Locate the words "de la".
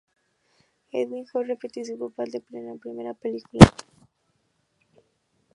2.49-2.73